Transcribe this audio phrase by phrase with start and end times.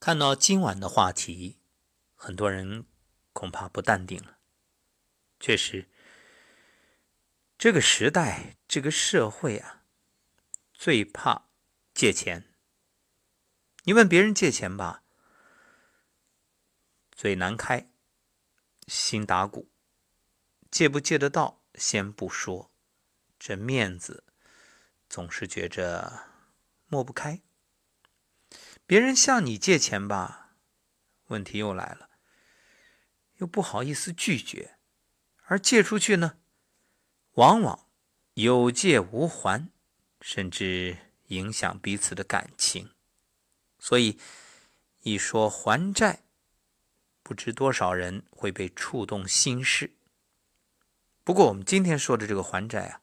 [0.00, 1.58] 看到今晚的话题，
[2.14, 2.86] 很多人
[3.34, 4.38] 恐怕不淡定了。
[5.38, 5.90] 确实，
[7.58, 9.84] 这个时代、这个社会啊，
[10.72, 11.50] 最怕
[11.92, 12.54] 借钱。
[13.84, 15.02] 你问别人借钱吧，
[17.12, 17.90] 嘴难开，
[18.86, 19.70] 心打鼓，
[20.70, 22.72] 借不借得到先不说，
[23.38, 24.24] 这面子
[25.10, 26.30] 总是觉着
[26.86, 27.42] 抹不开。
[28.90, 30.56] 别人向你借钱吧，
[31.26, 32.10] 问题又来了，
[33.36, 34.78] 又不好意思拒绝，
[35.44, 36.38] 而借出去呢，
[37.34, 37.86] 往往
[38.34, 39.68] 有借无还，
[40.20, 40.96] 甚至
[41.28, 42.90] 影响彼此的感情。
[43.78, 44.18] 所以
[45.02, 46.24] 一说还债，
[47.22, 49.94] 不知多少人会被触动心事。
[51.22, 53.02] 不过我们今天说的这个还债啊，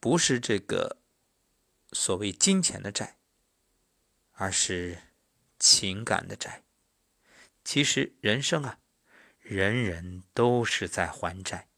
[0.00, 0.96] 不是这个
[1.92, 3.15] 所谓金钱的债。
[4.36, 4.98] 而是
[5.58, 6.62] 情感的债。
[7.64, 8.78] 其实人生啊，
[9.40, 11.68] 人人都是在还债。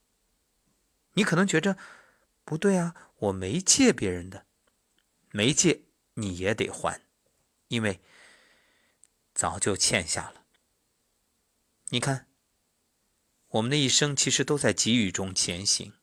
[1.15, 1.79] 你可能觉着
[2.45, 4.47] 不对啊，我没借别人的，
[5.31, 5.83] 没借
[6.15, 7.01] 你也得还，
[7.69, 8.01] 因为
[9.35, 10.45] 早就欠下了。
[11.91, 12.27] 你看，
[13.49, 15.95] 我们的一生其实都在给予中前行。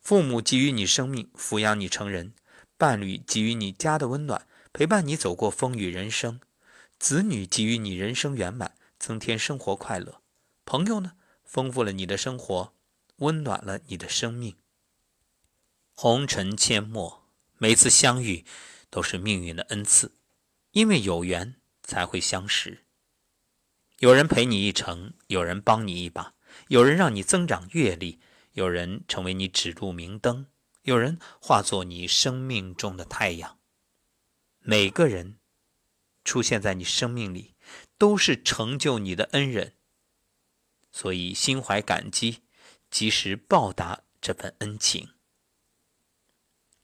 [0.00, 2.32] 父母给予你生命，抚养你成人；
[2.76, 4.46] 伴侣给予你家的温暖。
[4.74, 6.40] 陪伴你走过风雨人生，
[6.98, 10.20] 子女给予你人生圆满，增添生活快乐；
[10.64, 11.12] 朋友呢，
[11.44, 12.74] 丰富了你的生活，
[13.18, 14.56] 温暖了你的生命。
[15.92, 18.44] 红尘阡陌，每次相遇
[18.90, 20.16] 都是命运的恩赐，
[20.72, 22.84] 因为有缘才会相识。
[24.00, 26.34] 有人陪你一程，有人帮你一把，
[26.66, 28.18] 有人让你增长阅历，
[28.54, 30.48] 有人成为你指路明灯，
[30.82, 33.60] 有人化作你生命中的太阳。
[34.66, 35.36] 每个人
[36.24, 37.54] 出现在你生命里，
[37.98, 39.74] 都是成就你的恩人，
[40.90, 42.44] 所以心怀感激，
[42.90, 45.10] 及时报答这份恩情。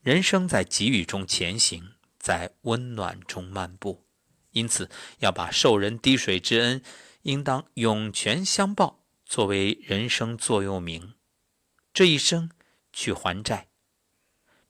[0.02, 4.06] 人生在给予中前行，在温暖中漫步，
[4.50, 4.90] 因此
[5.20, 6.82] 要把受人滴水之恩，
[7.22, 11.14] 应当涌泉相报作为人生座右铭。
[11.94, 12.50] 这一生
[12.92, 13.69] 去还债。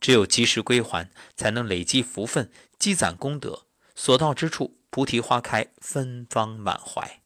[0.00, 7.20] 只有及时归还，才能累积福分、积攒功德，所到之处菩提花开，芬芳满怀。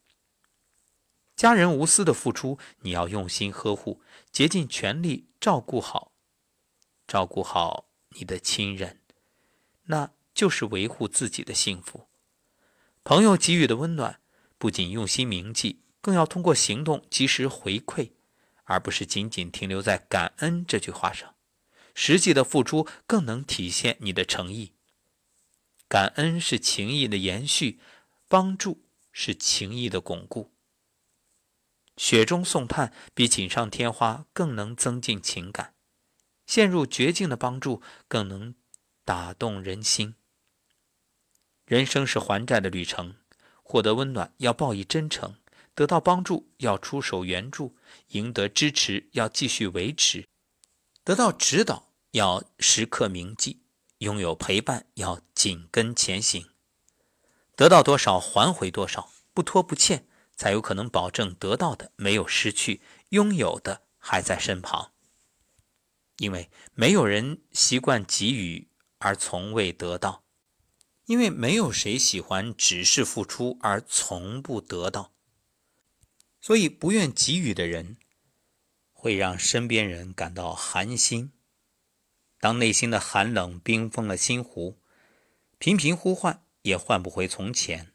[1.36, 6.12] 家人无私的付出，你要用心呵护，竭尽全力照顾好，
[7.06, 9.00] 照顾好你的亲人，
[9.84, 12.08] 那就是维护自己的幸福。
[13.02, 14.20] 朋友给予的温暖，
[14.58, 18.12] 不仅用心铭记，更要通过行动及时回馈，
[18.64, 21.33] 而不是仅仅停留在感恩这句话上。
[21.94, 24.72] 实际的付出更能体现你的诚意。
[25.88, 27.78] 感恩是情谊的延续，
[28.28, 30.52] 帮助是情谊的巩固。
[31.96, 35.74] 雪中送炭比锦上添花更能增进情感，
[36.44, 38.56] 陷入绝境的帮助更能
[39.04, 40.16] 打动人心。
[41.64, 43.14] 人生是还债的旅程，
[43.62, 45.36] 获得温暖要报以真诚，
[45.74, 47.76] 得到帮助要出手援助，
[48.08, 50.26] 赢得支持要继续维持。
[51.04, 53.60] 得到指导要时刻铭记，
[53.98, 56.48] 拥有陪伴要紧跟前行。
[57.54, 64.92] 得到多少还回多少，不拖不欠，才有可能保证得到的没有失去，拥有的还在身旁。
[66.16, 70.24] 因为没有人习惯给予而从未得到，
[71.04, 75.12] 因为没有谁喜欢只是付出而从不得到。
[76.40, 77.98] 所以不愿给予的人。
[79.04, 81.34] 会让身边人感到寒心。
[82.40, 84.80] 当内心的寒冷冰封了心湖，
[85.58, 87.92] 频频呼唤也换不回从前，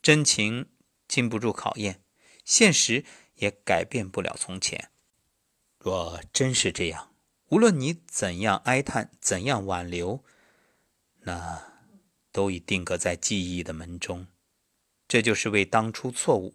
[0.00, 0.70] 真情
[1.06, 2.02] 经不住考验，
[2.42, 4.90] 现实也改变不了从前。
[5.78, 7.14] 若真是这样，
[7.50, 10.24] 无论你怎样哀叹，怎样挽留，
[11.20, 11.90] 那
[12.32, 14.26] 都已定格在记忆的门中。
[15.06, 16.54] 这就是为当初错误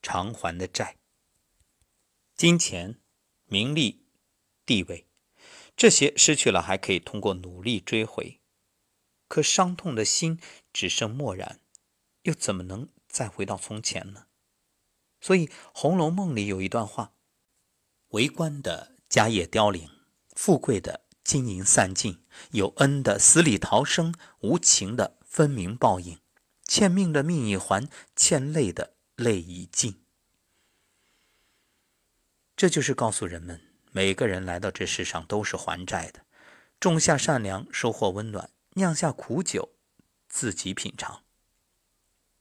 [0.00, 0.98] 偿还的债。
[2.36, 2.99] 金钱。
[3.50, 4.06] 名利、
[4.64, 5.08] 地位，
[5.76, 8.40] 这些失去了还可以通过努力追回，
[9.26, 10.38] 可伤痛的心
[10.72, 11.58] 只剩漠然，
[12.22, 14.26] 又怎么能再回到从前呢？
[15.20, 17.12] 所以《红楼梦》里有一段话
[18.10, 19.90] ：“为官的家业凋零，
[20.36, 26.20] 富贵的金银散尽，有恩的死里逃生，无情的分明报应，
[26.62, 29.99] 欠命的命已还，欠泪的泪已尽。”
[32.60, 33.58] 这就是告诉人们，
[33.90, 36.26] 每个人来到这世上都是还债的，
[36.78, 39.70] 种下善良，收获温暖；酿下苦酒，
[40.28, 41.24] 自己品尝。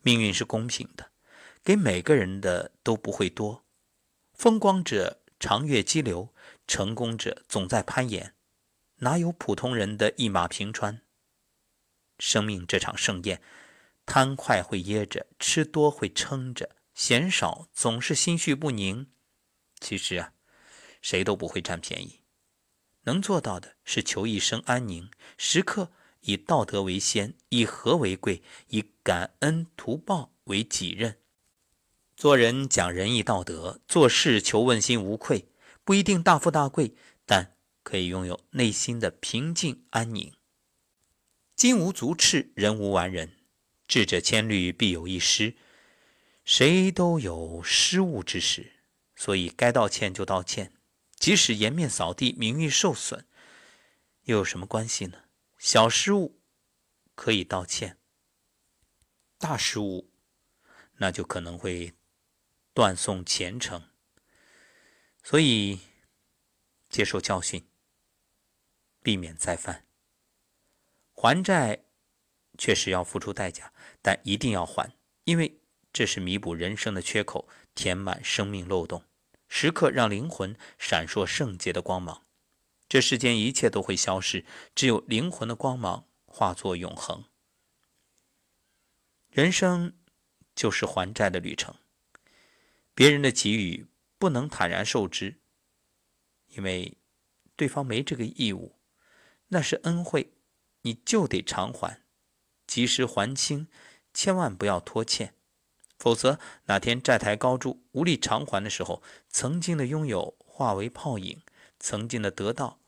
[0.01, 1.11] 命运是公平的，
[1.63, 3.63] 给每个人的都不会多。
[4.33, 6.33] 风光者长越激流，
[6.67, 8.35] 成功者总在攀岩，
[8.97, 10.99] 哪有普通人的一马平川？
[12.17, 13.41] 生命这场盛宴，
[14.05, 19.09] 贪快会噎着，吃多会撑着，嫌少总是心绪不宁。
[19.79, 20.33] 其实啊，
[21.01, 22.19] 谁都不会占便宜。
[23.03, 25.91] 能做到的是求一生安宁，时刻
[26.21, 31.17] 以道德为先，以和为贵，以感恩图报为己任。
[32.15, 35.47] 做人讲仁义道德，做事求问心无愧。
[35.85, 36.93] 不一定大富大贵，
[37.25, 40.33] 但可以拥有内心的平静安宁。
[41.55, 43.37] 金无足赤，人无完人。
[43.87, 45.55] 智者千虑，必有一失。
[46.45, 48.73] 谁都有失误之时，
[49.19, 50.71] 所以该道歉就道歉。
[51.17, 53.25] 即使颜面扫地，名誉受损，
[54.23, 55.25] 又有什么关系呢？
[55.57, 56.39] 小失误
[57.15, 57.97] 可以道歉，
[59.37, 60.09] 大失误
[60.99, 61.93] 那就可能会
[62.73, 63.89] 断送前程。
[65.21, 65.81] 所以，
[66.89, 67.67] 接受教训，
[69.03, 69.85] 避免再犯。
[71.11, 71.83] 还债
[72.57, 74.95] 确实要付出代价，但一定要还，
[75.25, 75.59] 因为
[75.91, 79.03] 这是弥补人生的缺口，填满生命漏洞。
[79.49, 82.23] 时刻让灵魂闪烁圣洁的光芒，
[82.87, 87.25] 这世间一切都会消失，只有灵魂的光芒化作永恒。
[89.31, 89.93] 人生
[90.55, 91.75] 就是还债的旅程，
[92.93, 93.87] 别人的给予
[94.17, 95.39] 不能坦然受之，
[96.49, 96.97] 因为
[97.55, 98.75] 对方没这个义务，
[99.47, 100.31] 那是恩惠，
[100.83, 102.01] 你就得偿还，
[102.67, 103.67] 及时还清，
[104.13, 105.33] 千万不要拖欠。
[105.99, 111.41] 否则，哪天债台高筑、无力偿还的时候，曾经的拥有化为泡影，
[111.77, 112.79] 曾经的得到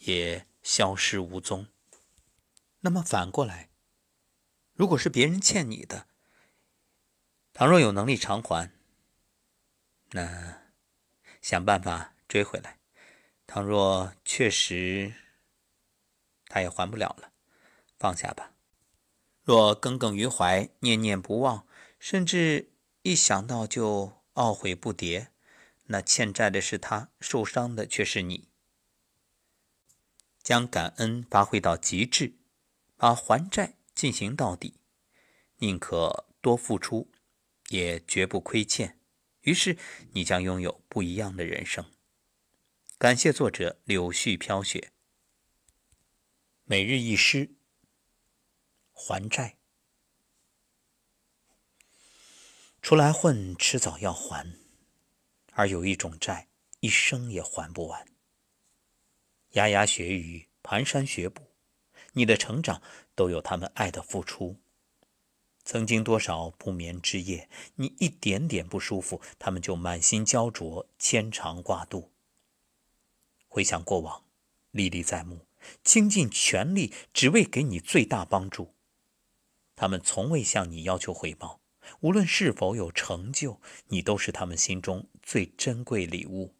[0.00, 1.68] 也消失无踪。
[2.80, 3.68] 那么反过来，
[4.74, 6.08] 如果是别人欠你的，
[7.54, 8.72] 倘若有能力偿还，
[10.10, 10.62] 那
[11.40, 12.78] 想办法追回来；
[13.46, 15.14] 倘若确实
[16.48, 17.30] 他也还不了了，
[17.96, 18.50] 放下吧。
[19.44, 21.66] 若耿耿于怀、念念不忘，
[22.08, 22.70] 甚至
[23.02, 25.30] 一想到就懊悔不迭，
[25.86, 28.48] 那欠债的是他，受伤的却是你。
[30.40, 32.36] 将感恩发挥到极致，
[32.96, 34.74] 把还债进行到底，
[35.56, 37.10] 宁可多付出，
[37.70, 39.00] 也绝不亏欠。
[39.40, 39.76] 于是
[40.12, 41.84] 你将拥有不一样的人生。
[42.98, 44.92] 感谢作者柳絮飘雪。
[46.62, 47.56] 每日一诗，
[48.92, 49.55] 还债。
[52.86, 54.46] 出来混，迟早要还；
[55.54, 56.46] 而有一种债，
[56.78, 58.06] 一生也还不完。
[59.54, 61.42] 牙牙学语，蹒跚学步，
[62.12, 62.80] 你的成长
[63.16, 64.60] 都有他们爱的付出。
[65.64, 72.12] 曾经多少不眠之夜，你一点点不舒服，他们就满心焦灼，牵肠挂肚。
[73.48, 74.22] 回想过往，
[74.70, 75.48] 历历在目，
[75.82, 78.76] 倾尽全力，只为给你最大帮助。
[79.74, 81.60] 他们从未向你要求回报。
[82.00, 86.54] 无论是否有成就，你都是他们心中最珍贵礼物。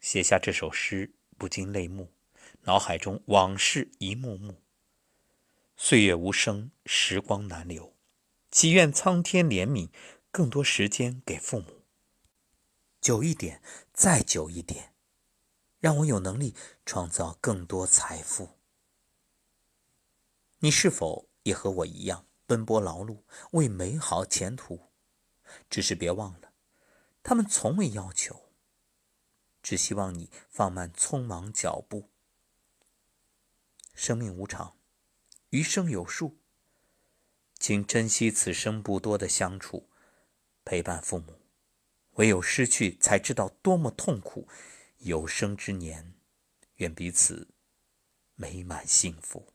[0.00, 2.12] 写下这首诗，不禁泪目，
[2.62, 4.60] 脑海中往事一幕幕。
[5.76, 7.94] 岁月无声，时光难留，
[8.50, 9.88] 祈愿苍天怜悯，
[10.30, 11.82] 更多时间给父母。
[13.00, 14.94] 久一点，再久一点，
[15.80, 16.54] 让我有能力
[16.86, 18.50] 创造更多财富。
[20.60, 22.26] 你是否也和我一样？
[22.46, 23.22] 奔波劳碌，
[23.52, 24.90] 为美好前途。
[25.70, 26.52] 只是别忘了，
[27.22, 28.50] 他们从未要求，
[29.62, 32.10] 只希望你放慢匆忙脚步。
[33.94, 34.76] 生命无常，
[35.50, 36.38] 余生有数，
[37.58, 39.88] 请珍惜此生不多的相处，
[40.64, 41.40] 陪伴父母。
[42.14, 44.48] 唯有失去，才知道多么痛苦。
[44.98, 46.14] 有生之年，
[46.76, 47.48] 愿彼此
[48.34, 49.53] 美满幸福。